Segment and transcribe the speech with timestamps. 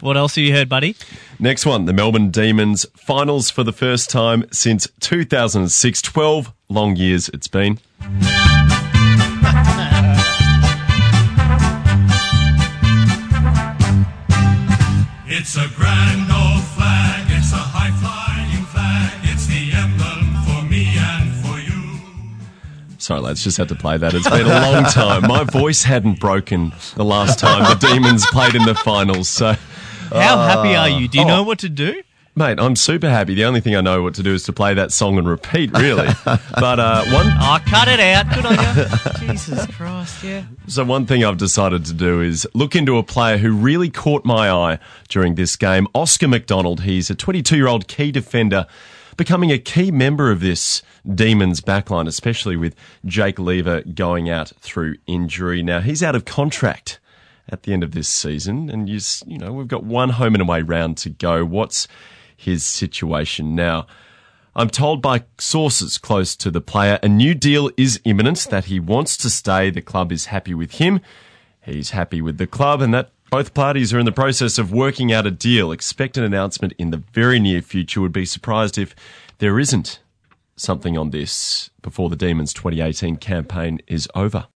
[0.00, 0.94] What else have you heard, buddy?
[1.40, 6.02] Next one, the Melbourne Demons finals for the first time since 2006.
[6.02, 7.78] 12 long years it's been.
[15.30, 20.88] It's a grand old flag, it's a high flying flag, it's the emblem for me
[20.96, 22.00] and for you.
[22.98, 24.14] Sorry, lads, just had to play that.
[24.14, 25.22] It's been a long time.
[25.28, 29.28] My voice hadn't broken the last time the Demons played in the finals.
[29.28, 29.54] So,
[30.10, 31.08] How happy are you?
[31.08, 31.28] Do you oh.
[31.28, 32.02] know what to do?
[32.38, 33.34] mate, I'm super happy.
[33.34, 35.72] The only thing I know what to do is to play that song and repeat,
[35.72, 36.06] really.
[36.24, 38.32] but uh, one, Oh, cut it out.
[38.32, 39.26] Good on you.
[39.34, 40.44] Jesus Christ, yeah.
[40.68, 44.24] so one thing I've decided to do is look into a player who really caught
[44.24, 44.78] my eye
[45.08, 46.82] during this game, Oscar McDonald.
[46.82, 48.66] He's a 22 year old key defender.
[49.16, 50.80] Becoming a key member of this
[51.12, 55.60] Demons backline, especially with Jake Lever going out through injury.
[55.60, 57.00] Now, he's out of contract
[57.48, 60.42] at the end of this season, and you, you know, we've got one home and
[60.42, 61.44] away round to go.
[61.44, 61.88] What's
[62.36, 63.86] his situation now?
[64.54, 68.80] I'm told by sources close to the player a new deal is imminent, that he
[68.80, 69.70] wants to stay.
[69.70, 71.00] The club is happy with him.
[71.62, 75.12] He's happy with the club, and that both parties are in the process of working
[75.12, 75.70] out a deal.
[75.70, 78.00] Expect an announcement in the very near future.
[78.00, 78.96] Would be surprised if
[79.38, 80.00] there isn't
[80.56, 84.46] something on this before the Demons 2018 campaign is over.